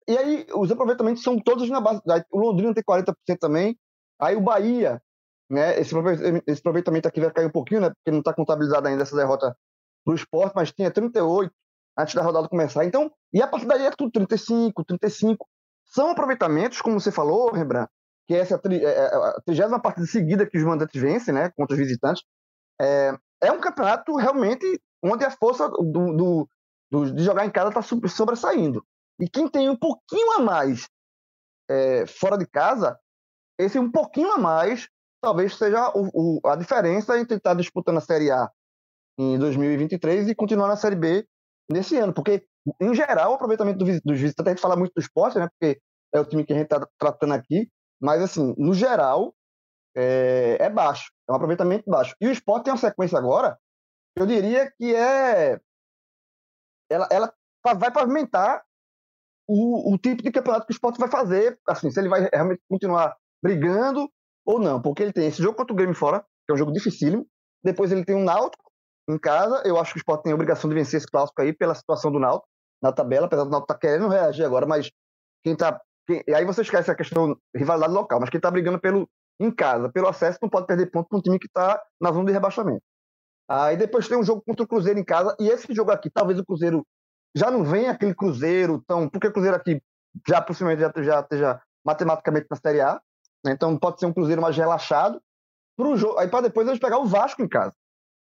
[0.07, 2.01] E aí, os aproveitamentos são todos na base.
[2.31, 3.77] O Londrina tem 40% também.
[4.19, 5.01] Aí o Bahia,
[5.49, 5.79] né?
[5.79, 7.89] Esse, aproveitamento aqui vai cair um pouquinho, né?
[7.89, 9.55] Porque não está contabilizado ainda essa derrota
[10.03, 11.53] para o esporte, mas tinha 38
[11.97, 12.85] antes da rodada começar.
[12.85, 15.47] Então, e a partir daí é tudo 35, 35.
[15.85, 17.89] São aproveitamentos, como você falou, Rembrandt,
[18.27, 21.75] que essa é, é, é a trigésima partida seguida que os mandantes vencem, né, contra
[21.75, 22.23] os visitantes.
[22.81, 26.49] É, é um campeonato realmente onde a força do, do,
[26.91, 28.85] do de jogar em casa está sobressaindo.
[29.19, 30.87] E quem tem um pouquinho a mais
[31.69, 32.99] é, fora de casa,
[33.59, 34.89] esse um pouquinho a mais
[35.23, 38.51] talvez seja o, o, a diferença entre estar disputando a Série A
[39.17, 41.25] em 2023 e continuar na Série B
[41.71, 42.45] nesse ano, porque,
[42.81, 45.79] em geral, o aproveitamento do, dos visitantes, a gente fala muito do esporte, né, porque
[46.13, 47.69] é o time que a gente está tratando aqui,
[48.01, 49.33] mas, assim, no geral,
[49.95, 52.15] é, é, baixo, é um aproveitamento baixo.
[52.19, 53.57] E o esporte tem uma sequência agora,
[54.15, 55.59] eu diria que é.
[56.89, 57.33] Ela, ela
[57.63, 58.63] vai pavimentar
[59.47, 62.61] o, o tipo de campeonato que o esporte vai fazer, assim, se ele vai realmente
[62.69, 64.09] continuar brigando
[64.45, 66.71] ou não, porque ele tem esse jogo contra o Grêmio fora, que é um jogo
[66.71, 67.27] dificílimo,
[67.63, 68.63] depois ele tem um Náutico
[69.09, 71.53] em casa, eu acho que o esporte tem a obrigação de vencer esse clássico aí
[71.53, 72.47] pela situação do Náutico
[72.81, 74.91] na tabela, apesar do Náutico estar tá querendo reagir agora, mas
[75.43, 75.79] quem tá.
[76.05, 79.09] Quem, aí você esquece a questão rivalidade local, mas quem está brigando pelo,
[79.39, 82.25] em casa, pelo acesso, não pode perder ponto para um time que está na zona
[82.25, 82.83] de rebaixamento.
[83.49, 86.39] Aí depois tem um jogo contra o Cruzeiro em casa, e esse jogo aqui, talvez
[86.39, 86.85] o Cruzeiro
[87.35, 89.09] já não venha aquele Cruzeiro tão.
[89.09, 89.81] Porque o Cruzeiro aqui
[90.27, 93.01] já possivelmente já, já esteja matematicamente na Série A,
[93.43, 93.51] né?
[93.51, 95.21] então pode ser um Cruzeiro mais relaxado.
[95.75, 97.73] Pro jogo, aí para depois eles pegar o Vasco em casa.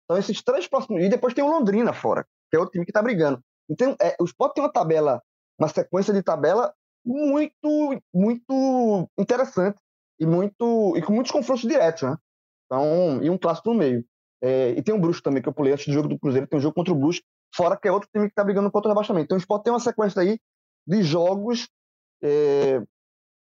[0.03, 1.01] Então esses três próximos.
[1.01, 3.39] E depois tem o Londrina fora, que é outro time que está brigando.
[3.69, 5.21] Então é, o Sport tem uma tabela,
[5.57, 6.73] uma sequência de tabela
[7.05, 9.79] muito, muito interessante
[10.19, 12.17] e muito e com muitos confrontos diretos, né?
[12.65, 14.05] Então, e um clássico no meio.
[14.41, 16.57] É, e tem um Brusco também, que eu pulei antes do jogo do Cruzeiro, tem
[16.57, 18.93] um jogo contra o Brusco, fora que é outro time que está brigando contra o
[18.93, 19.25] rebaixamento.
[19.25, 20.39] Então o Sport tem uma sequência aí
[20.87, 21.67] de jogos
[22.23, 22.81] é,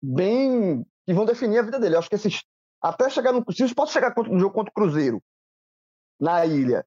[0.01, 0.85] bem.
[1.05, 1.95] que vão definir a vida dele.
[1.95, 2.43] Eu acho que esses.
[2.81, 3.43] Até chegar no.
[3.51, 5.21] Se o Sport chegar no jogo contra o Cruzeiro,
[6.19, 6.85] na ilha,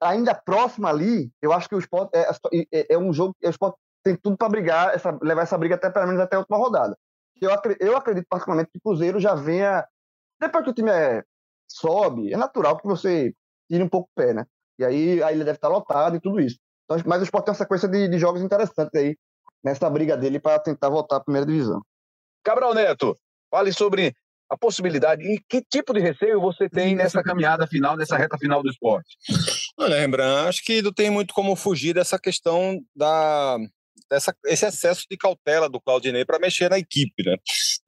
[0.00, 2.30] ainda próximo ali, eu acho que o Sport é,
[2.72, 3.34] é, é um jogo.
[3.42, 3.74] O Sport
[4.04, 6.96] tem tudo para brigar, essa, levar essa briga até pelo menos até a última rodada.
[7.44, 9.86] Eu, eu acredito particularmente que o Cruzeiro já venha.
[10.40, 11.22] Depois que o time é,
[11.68, 13.32] sobe, é natural que você
[13.70, 14.44] tire um pouco o pé, né?
[14.78, 16.58] E aí a ilha deve estar lotada e tudo isso.
[16.84, 19.16] Então, mas o Sport tem uma sequência de, de jogos interessantes aí
[19.62, 21.80] nessa briga dele para tentar voltar à primeira divisão.
[22.42, 23.16] Cabral Neto,
[23.50, 24.14] fale sobre
[24.50, 28.62] a possibilidade e que tipo de receio você tem nessa caminhada final, nessa reta final
[28.62, 29.16] do esporte?
[29.78, 33.56] Olha, Rembrandt, acho que não tem muito como fugir dessa questão da,
[34.10, 37.22] dessa, esse excesso de cautela do Claudinei para mexer na equipe.
[37.24, 37.36] Né?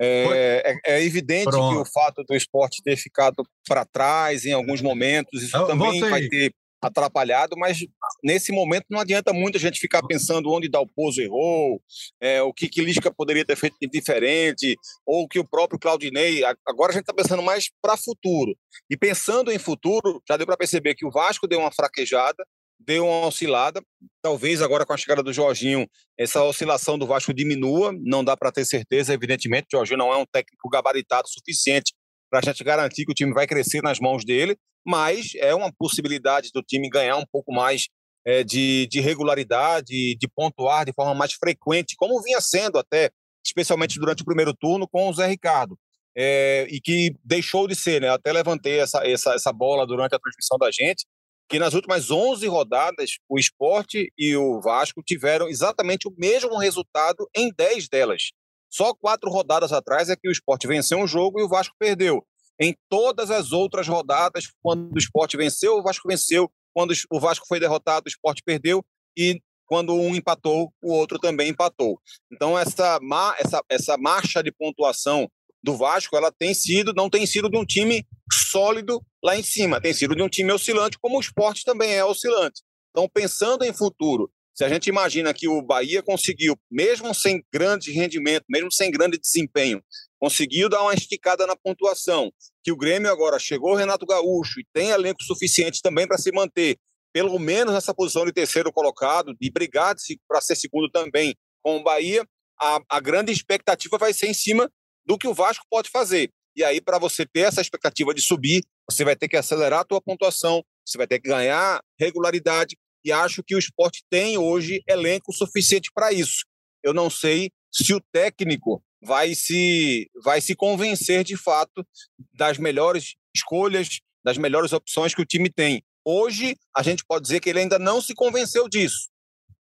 [0.01, 1.75] É, é, é evidente Pronto.
[1.75, 6.01] que o fato do esporte ter ficado para trás em alguns momentos, isso Eu também
[6.01, 7.79] vai ter atrapalhado, mas
[8.23, 11.81] nesse momento não adianta muito a gente ficar pensando onde Dalpozo errou,
[12.21, 16.43] é, o que, que Lisca poderia ter feito de diferente, ou que o próprio Claudinei.
[16.67, 18.57] Agora a gente está pensando mais para futuro.
[18.91, 22.45] E pensando em futuro, já deu para perceber que o Vasco deu uma fraquejada,
[22.79, 23.83] deu uma oscilada.
[24.23, 25.87] Talvez agora com a chegada do Jorginho,
[26.19, 27.93] essa oscilação do Vasco diminua.
[28.03, 29.67] Não dá para ter certeza, evidentemente.
[29.73, 31.93] O Jorginho não é um técnico gabaritado suficiente
[32.31, 35.73] para a gente garantir que o time vai crescer nas mãos dele, mas é uma
[35.73, 37.87] possibilidade do time ganhar um pouco mais
[38.27, 43.11] é, de, de regularidade, de pontuar de forma mais frequente, como vinha sendo até,
[43.45, 45.79] especialmente durante o primeiro turno com o Zé Ricardo.
[46.19, 48.09] É, e que deixou de ser, né?
[48.09, 51.05] Até levantei essa, essa, essa bola durante a transmissão da gente,
[51.49, 57.29] que nas últimas 11 rodadas, o esporte e o Vasco tiveram exatamente o mesmo resultado
[57.35, 58.31] em 10 delas.
[58.69, 62.25] Só quatro rodadas atrás é que o esporte venceu um jogo e o Vasco perdeu.
[62.61, 66.51] Em todas as outras rodadas, quando o esporte venceu, o Vasco venceu.
[66.75, 68.85] Quando o Vasco foi derrotado, o esporte perdeu.
[69.17, 72.01] E quando um empatou, o outro também empatou.
[72.33, 72.99] Então, essa,
[73.39, 75.29] essa, essa marcha de pontuação
[75.67, 79.81] do Vasco, ela tem sido, não tem sido de um time sólido lá em cima,
[79.81, 82.63] tem sido de um time oscilante, como o esporte também é oscilante.
[82.91, 87.91] Então, pensando em futuro, se a gente imagina que o Bahia conseguiu, mesmo sem grande
[87.91, 89.83] rendimento, mesmo sem grande desempenho,
[90.21, 92.31] conseguiu dar uma esticada na pontuação,
[92.63, 96.31] que o Grêmio agora chegou o Renato Gaúcho e tem elenco suficiente também para se
[96.31, 96.79] manter,
[97.13, 99.97] pelo menos nessa posição de terceiro colocado, de brigar
[100.29, 102.25] para ser segundo também com o Bahia,
[102.59, 104.71] a, a grande expectativa vai ser em cima
[105.07, 106.31] do que o Vasco pode fazer.
[106.57, 109.85] E aí, para você ter essa expectativa de subir, você vai ter que acelerar a
[109.85, 114.83] tua pontuação, você vai ter que ganhar regularidade, e acho que o esporte tem hoje
[114.89, 116.45] elenco suficiente para isso.
[116.83, 121.87] Eu não sei se o técnico vai se, vai se convencer de fato
[122.35, 125.85] das melhores escolhas, das melhores opções que o time tem.
[126.05, 129.09] Hoje, a gente pode dizer que ele ainda não se convenceu disso.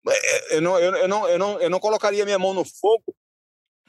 [0.08, 3.14] É, eu não, eu, eu não, eu não, eu não colocaria minha mão no fogo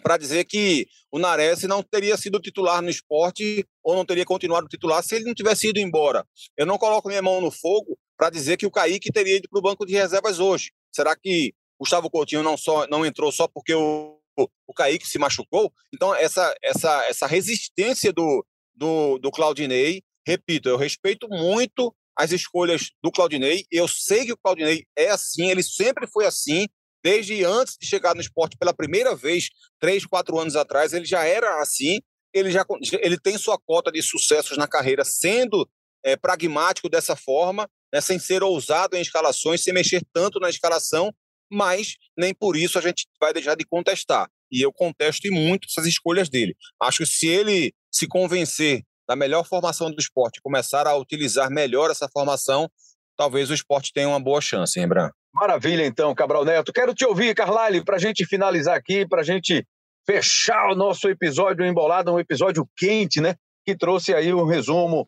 [0.01, 4.67] para dizer que o Nares não teria sido titular no esporte ou não teria continuado
[4.67, 6.25] titular se ele não tivesse ido embora.
[6.57, 9.59] Eu não coloco minha mão no fogo para dizer que o Kaique teria ido para
[9.59, 10.71] o banco de reservas hoje.
[10.93, 15.71] Será que Gustavo Coutinho não, só, não entrou só porque o, o Kaique se machucou?
[15.93, 22.91] Então, essa, essa, essa resistência do, do, do Claudinei, repito, eu respeito muito as escolhas
[23.01, 23.63] do Claudinei.
[23.71, 26.67] Eu sei que o Claudinei é assim, ele sempre foi assim,
[27.03, 31.25] desde antes de chegar no esporte pela primeira vez, três, quatro anos atrás, ele já
[31.25, 31.99] era assim.
[32.33, 32.63] Ele já
[33.01, 35.67] ele tem sua cota de sucessos na carreira sendo
[36.03, 41.13] é, pragmático dessa forma né, sem ser ousado em escalações, sem mexer tanto na escalação,
[41.51, 44.29] mas nem por isso a gente vai deixar de contestar.
[44.51, 46.55] E eu contesto e muito essas escolhas dele.
[46.81, 51.89] Acho que se ele se convencer da melhor formação do esporte, começar a utilizar melhor
[51.89, 52.69] essa formação,
[53.17, 55.09] talvez o esporte tenha uma boa chance, Bran?
[55.33, 56.73] Maravilha, então, Cabral Neto.
[56.73, 59.65] Quero te ouvir, Carlyle, para a gente finalizar aqui, para a gente
[60.05, 63.35] fechar o nosso episódio embolado, um episódio quente, né?
[63.65, 65.07] Que trouxe aí um resumo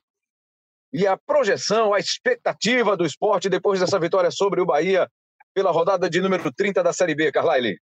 [0.93, 5.09] e a projeção, a expectativa do esporte depois dessa vitória sobre o Bahia
[5.53, 7.77] pela rodada de número 30 da Série B, Carlyle.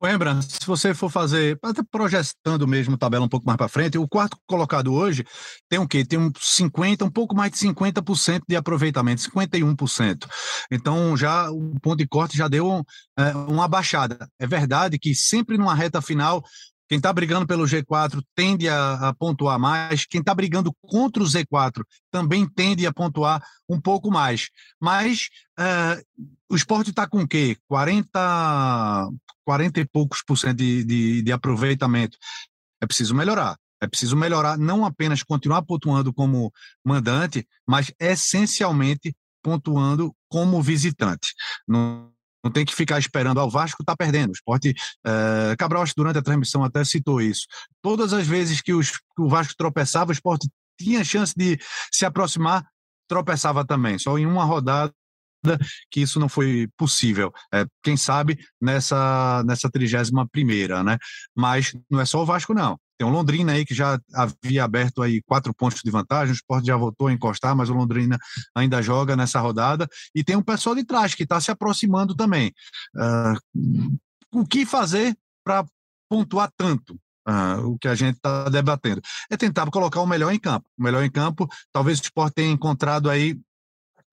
[0.00, 4.06] Lembra, se você for fazer, até projetando mesmo tabela um pouco mais para frente, o
[4.06, 5.24] quarto colocado hoje
[5.68, 6.04] tem o quê?
[6.04, 10.24] Tem um 50, um pouco mais de 50% de aproveitamento, 51%.
[10.70, 12.84] Então já o ponto de corte já deu
[13.18, 14.28] é, uma baixada.
[14.38, 16.44] É verdade que sempre numa reta final
[16.88, 20.06] quem está brigando pelo G4 tende a, a pontuar mais.
[20.06, 24.48] Quem está brigando contra o Z4 também tende a pontuar um pouco mais.
[24.80, 27.56] Mas uh, o esporte está com o quê?
[27.68, 29.08] 40,
[29.44, 32.16] 40 e poucos por cento de, de, de aproveitamento.
[32.80, 33.56] É preciso melhorar.
[33.80, 36.52] É preciso melhorar, não apenas continuar pontuando como
[36.84, 41.32] mandante, mas essencialmente pontuando como visitante.
[41.66, 42.12] Não,
[42.44, 44.30] não tem que ficar esperando, ah, o Vasco está perdendo.
[44.30, 44.74] O esporte.
[45.06, 47.46] Uh, Cabral, durante a transmissão, até citou isso.
[47.82, 50.48] Todas as vezes que, os, que o Vasco tropeçava, o esporte
[50.78, 51.58] tinha chance de
[51.92, 52.64] se aproximar,
[53.08, 53.98] tropeçava também.
[53.98, 54.92] Só em uma rodada
[55.90, 57.32] que isso não foi possível.
[57.52, 60.98] É, quem sabe nessa nessa trigésima primeira, né?
[61.34, 62.78] Mas não é só o Vasco não.
[62.98, 66.64] Tem o Londrina aí que já havia aberto aí quatro pontos de vantagem, o Sport
[66.66, 68.18] já voltou a encostar, mas o Londrina
[68.54, 69.88] ainda joga nessa rodada.
[70.12, 72.52] E tem um pessoal de trás que está se aproximando também.
[72.96, 73.98] Uh,
[74.32, 75.64] o que fazer para
[76.10, 76.98] pontuar tanto?
[77.28, 79.02] Uh, o que a gente está debatendo.
[79.30, 80.66] É tentar colocar o melhor em campo.
[80.78, 83.38] O melhor em campo, talvez o Sport tenha encontrado aí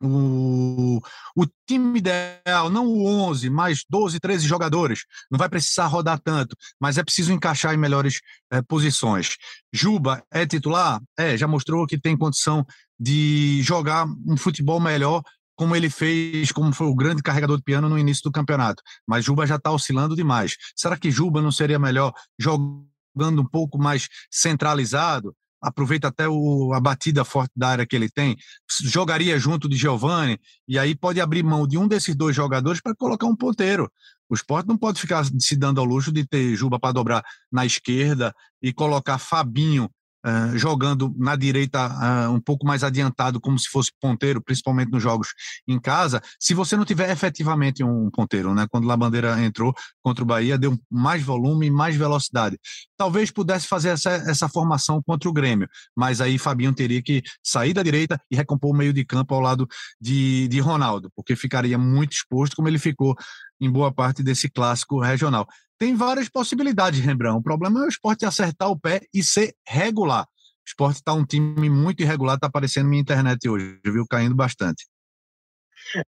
[0.02, 1.00] o,
[1.36, 5.06] o time ideal, não o 11, mas 12, 13 jogadores.
[5.32, 8.20] Não vai precisar rodar tanto, mas é preciso encaixar em melhores
[8.52, 9.36] é, posições.
[9.74, 11.02] Juba é titular?
[11.18, 12.66] É, já mostrou que tem condição
[13.00, 15.22] de jogar um futebol melhor,
[15.56, 18.84] como ele fez, como foi o grande carregador de piano no início do campeonato.
[19.08, 20.56] Mas Juba já está oscilando demais.
[20.76, 25.36] Será que Juba não seria melhor jogando um pouco mais centralizado?
[25.66, 28.38] Aproveita até o, a batida forte da área que ele tem,
[28.84, 32.96] jogaria junto de Giovani, e aí pode abrir mão de um desses dois jogadores para
[32.96, 33.92] colocar um ponteiro.
[34.30, 37.66] O esporte não pode ficar se dando ao luxo de ter Juba para dobrar na
[37.66, 39.90] esquerda e colocar Fabinho
[40.26, 45.02] uh, jogando na direita uh, um pouco mais adiantado, como se fosse ponteiro, principalmente nos
[45.02, 45.30] jogos
[45.68, 48.66] em casa, se você não tiver efetivamente um ponteiro, né?
[48.70, 52.58] Quando a bandeira entrou contra o Bahia, deu mais volume e mais velocidade.
[52.98, 57.74] Talvez pudesse fazer essa, essa formação contra o Grêmio, mas aí Fabinho teria que sair
[57.74, 59.68] da direita e recompor o meio de campo ao lado
[60.02, 63.16] de, de Ronaldo, porque ficaria muito exposto, como ele ficou
[63.60, 67.38] em boa parte desse clássico regional tem várias possibilidades, Rembrão.
[67.38, 70.24] O problema é o esporte acertar o pé e ser regular.
[70.24, 74.06] O esporte está um time muito irregular, está aparecendo na minha internet hoje, viu?
[74.10, 74.88] Caindo bastante.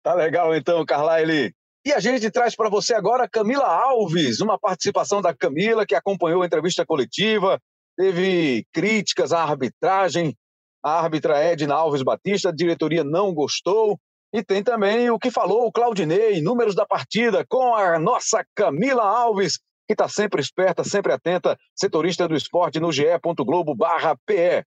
[0.01, 1.53] Tá legal então, Carlyle.
[1.85, 6.41] E a gente traz para você agora Camila Alves, uma participação da Camila que acompanhou
[6.41, 7.61] a entrevista coletiva,
[7.95, 10.35] teve críticas à arbitragem.
[10.83, 13.99] A árbitra Edna Alves Batista, a diretoria não gostou.
[14.33, 19.03] E tem também o que falou o Claudinei, números da partida, com a nossa Camila
[19.03, 24.65] Alves, que está sempre esperta, sempre atenta, setorista do esporte no ge.globo/pe.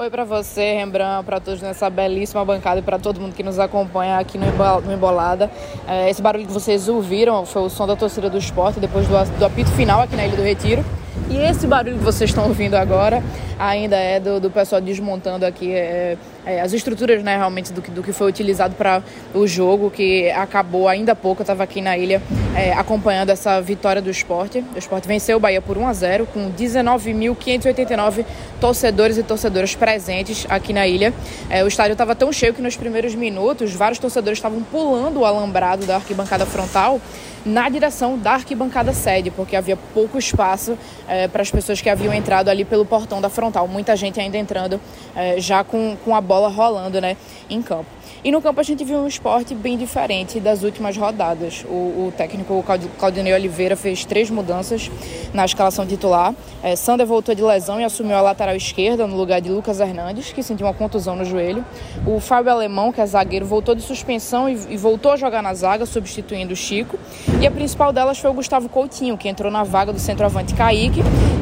[0.00, 3.58] Oi para você, Rembrandt, para todos nessa belíssima bancada e para todo mundo que nos
[3.58, 4.46] acompanha aqui no
[4.90, 5.50] Embolada.
[5.86, 9.44] É, esse barulho que vocês ouviram foi o som da torcida do esporte depois do,
[9.44, 10.82] apito final aqui na Ilha do Retiro.
[11.28, 13.22] E esse barulho que vocês estão ouvindo agora
[13.58, 17.90] ainda é do, do pessoal desmontando aqui é, é, as estruturas, né, realmente, do que,
[17.90, 19.02] do que foi utilizado para
[19.34, 21.40] o jogo, que acabou ainda há pouco.
[21.40, 22.22] Eu estava aqui na ilha
[22.54, 24.64] é, acompanhando essa vitória do esporte.
[24.74, 28.24] O esporte venceu o Bahia por 1 a 0 com 19.589
[28.60, 31.12] torcedores e torcedoras presentes aqui na ilha.
[31.48, 35.24] É, o estádio estava tão cheio que nos primeiros minutos vários torcedores estavam pulando o
[35.24, 37.00] alambrado da arquibancada frontal
[37.44, 40.76] na direção da arquibancada sede, porque havia pouco espaço
[41.08, 43.66] é, para as pessoas que haviam entrado ali pelo portão da frontal.
[43.66, 44.80] Muita gente ainda entrando
[45.14, 47.16] é, já com, com a bola rolando né,
[47.48, 47.99] em campo.
[48.22, 51.64] E no campo a gente viu um esporte bem diferente das últimas rodadas.
[51.66, 52.62] O, o técnico
[52.98, 54.90] Claudinei Oliveira fez três mudanças
[55.32, 56.34] na escalação titular.
[56.62, 60.32] É, Sander voltou de lesão e assumiu a lateral esquerda no lugar de Lucas Hernandes,
[60.32, 61.64] que sentiu uma contusão no joelho.
[62.06, 65.54] O Fábio Alemão, que é zagueiro, voltou de suspensão e, e voltou a jogar na
[65.54, 66.98] zaga, substituindo o Chico.
[67.40, 71.00] E a principal delas foi o Gustavo Coutinho, que entrou na vaga do centroavante Kaique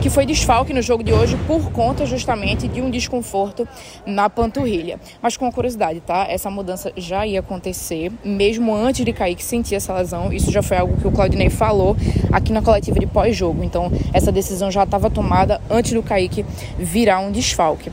[0.09, 3.69] que foi desfalque no jogo de hoje por conta justamente de um desconforto
[4.07, 4.99] na panturrilha.
[5.21, 6.27] Mas com curiosidade, tá?
[6.27, 10.33] Essa mudança já ia acontecer, mesmo antes de Kaique sentir essa lesão.
[10.33, 11.95] Isso já foi algo que o Claudinei falou
[12.33, 13.63] aqui na coletiva de pós-jogo.
[13.63, 16.43] Então, essa decisão já estava tomada antes do Kaique
[16.79, 17.91] virar um desfalque.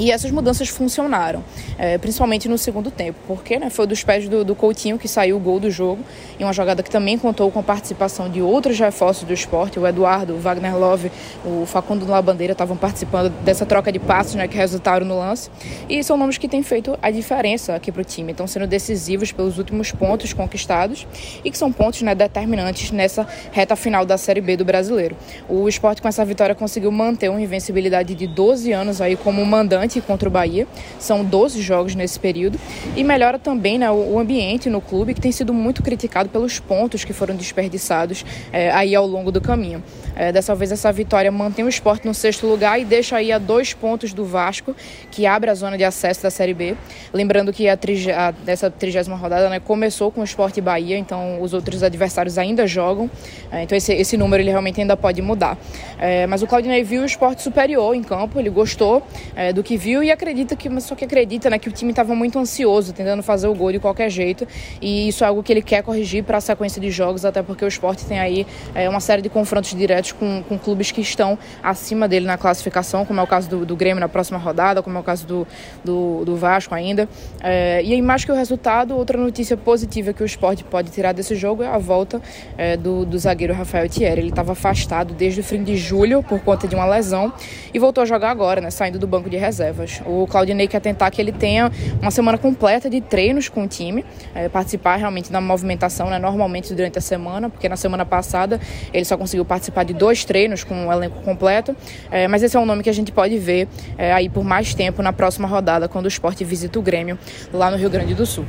[0.00, 1.44] E essas mudanças funcionaram,
[1.76, 5.36] é, principalmente no segundo tempo, porque né, foi dos pés do, do, Coutinho que saiu
[5.36, 6.02] o gol do jogo,
[6.38, 9.86] em uma jogada que também contou com a participação de outros reforços do esporte, o
[9.86, 11.12] Eduardo, o Wagner Love,
[11.44, 15.50] o Facundo Labandeira estavam participando dessa troca de passos né, que resultaram no lance,
[15.86, 19.32] e são nomes que têm feito a diferença aqui para o time, estão sendo decisivos
[19.32, 21.06] pelos últimos pontos conquistados
[21.44, 25.14] e que são pontos né, determinantes nessa reta final da Série B do Brasileiro.
[25.46, 29.89] O esporte com essa vitória conseguiu manter uma invencibilidade de 12 anos aí como mandante
[29.98, 30.66] contra o Bahia.
[30.98, 32.60] São 12 jogos nesse período.
[32.94, 37.02] E melhora também né, o ambiente no clube, que tem sido muito criticado pelos pontos
[37.02, 39.82] que foram desperdiçados é, aí ao longo do caminho.
[40.14, 43.38] É, dessa vez, essa vitória mantém o esporte no sexto lugar e deixa aí a
[43.38, 44.76] dois pontos do Vasco,
[45.10, 46.76] que abre a zona de acesso da Série B.
[47.12, 47.78] Lembrando que a,
[48.16, 52.66] a dessa trigésima rodada né, começou com o Esporte Bahia, então os outros adversários ainda
[52.66, 53.10] jogam.
[53.50, 55.56] É, então esse, esse número ele realmente ainda pode mudar.
[55.98, 59.02] É, mas o Claudinei viu o esporte superior em campo, ele gostou
[59.34, 61.90] é, do que viu e acredita que, mas só que acredita né, que o time
[61.90, 64.46] estava muito ansioso, tentando fazer o gol de qualquer jeito.
[64.80, 67.64] E isso é algo que ele quer corrigir para a sequência de jogos, até porque
[67.64, 71.38] o esporte tem aí é, uma série de confrontos diretos com, com clubes que estão
[71.62, 74.98] acima dele na classificação, como é o caso do, do Grêmio na próxima rodada, como
[74.98, 75.46] é o caso do,
[75.82, 77.08] do, do Vasco ainda.
[77.42, 81.12] É, e aí, mais que o resultado, outra notícia positiva que o esporte pode tirar
[81.12, 82.20] desse jogo é a volta
[82.58, 84.20] é, do, do zagueiro Rafael Thierry.
[84.20, 87.32] Ele estava afastado desde o fim de julho por conta de uma lesão
[87.72, 90.02] e voltou a jogar agora, né, saindo do banco de reserva reservas.
[90.04, 94.04] O Claudinei quer tentar que ele tenha uma semana completa de treinos com o time,
[94.34, 98.60] é, participar realmente da movimentação, né, normalmente durante a semana, porque na semana passada
[98.92, 101.74] ele só conseguiu participar de dois treinos com o elenco completo,
[102.10, 104.74] é, mas esse é um nome que a gente pode ver é, aí por mais
[104.74, 107.18] tempo na próxima rodada, quando o esporte visita o Grêmio
[107.52, 108.44] lá no Rio Grande do Sul.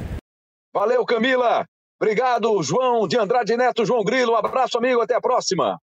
[0.74, 1.66] Valeu, Camila!
[2.02, 4.32] Obrigado, João de Andrade Neto, João Grilo.
[4.32, 5.02] Um abraço, amigo.
[5.02, 5.78] Até a próxima.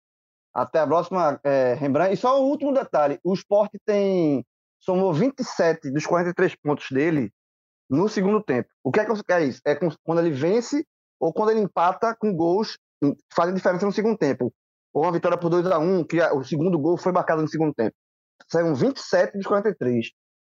[0.55, 2.15] Até a próxima, é, Rembrandt.
[2.15, 4.43] E só um último detalhe: o esporte tem
[4.79, 7.33] somou 27 dos 43 pontos dele
[7.89, 8.69] no segundo tempo.
[8.83, 9.61] O que é, que é isso?
[9.67, 10.87] É quando ele vence
[11.21, 14.53] ou quando ele empata com gols que fazem diferença no segundo tempo.
[14.93, 17.75] Ou uma vitória por 2 a 1 que o segundo gol foi marcado no segundo
[17.75, 17.95] tempo.
[18.51, 20.11] São 27 dos 43.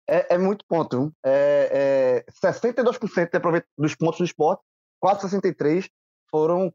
[0.08, 1.12] É, é muito ponto.
[1.24, 4.62] É, é 62% dos pontos do esporte,
[5.02, 5.88] 4,63
[6.30, 6.72] foram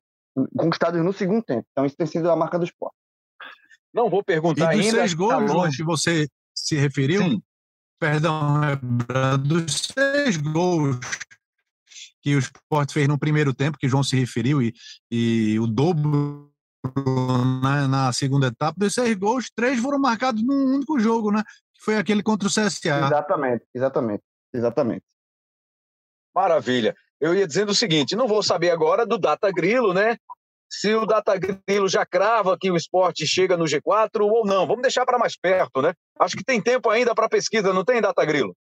[0.57, 1.67] conquistados no segundo tempo.
[1.71, 2.95] Então, isso tem sido a marca do esporte.
[3.93, 4.99] Não vou perguntar e dos ainda.
[4.99, 6.27] Seis gols, João, que você
[6.67, 7.41] se referiu, Sim.
[7.97, 8.59] perdão,
[9.39, 10.99] dos seis gols
[12.21, 14.73] que o Sport fez no primeiro tempo, que o João se referiu, e,
[15.09, 16.51] e o dobro
[17.63, 21.41] na, na, segunda etapa, dos seis gols, três foram marcados num único jogo, né?
[21.73, 23.05] Que foi aquele contra o CSA.
[23.05, 25.03] Exatamente, exatamente, exatamente.
[26.35, 26.93] Maravilha.
[27.19, 30.17] Eu ia dizendo o seguinte: não vou saber agora do Data Grilo, né?
[30.69, 34.67] Se o Datagrilo já crava que o esporte chega no G4 ou não.
[34.67, 35.93] Vamos deixar para mais perto, né?
[36.19, 38.55] Acho que tem tempo ainda para pesquisa, não tem, Datagrilo?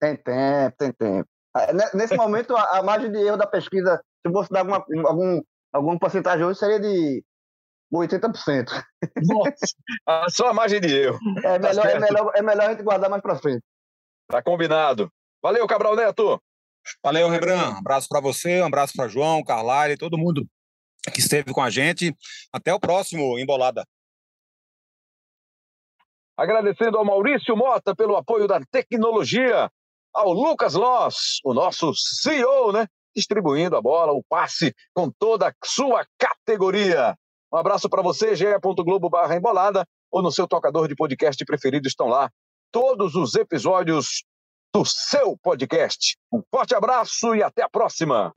[0.00, 1.28] Tem tempo, tem tempo.
[1.54, 5.42] Ah, nesse momento, a margem de erro da pesquisa, se fosse dar alguma, algum,
[5.72, 7.22] alguma porcentagem hoje, seria de
[7.92, 8.68] 80%.
[9.24, 11.18] Nossa, só a margem de erro.
[11.44, 13.62] É melhor, tá é melhor, é melhor a gente guardar mais para frente.
[14.28, 15.10] Tá combinado.
[15.42, 16.40] Valeu, Cabral Neto.
[17.02, 17.74] Valeu, Rebran.
[17.74, 20.46] Um abraço para você, um abraço para João, Carlyle, todo mundo
[21.12, 22.14] que esteve com a gente.
[22.52, 23.84] Até o próximo Embolada.
[26.36, 29.70] Agradecendo ao Maurício Mota pelo apoio da tecnologia,
[30.12, 32.86] ao Lucas Loss, o nosso CEO, né?
[33.14, 37.14] Distribuindo a bola, o passe com toda a sua categoria.
[37.52, 42.06] Um abraço para você, ge.globo barra embolada, ou no seu tocador de podcast preferido estão
[42.06, 42.30] lá
[42.72, 44.24] todos os episódios
[44.72, 46.16] do seu podcast.
[46.32, 48.32] Um forte abraço e até a próxima!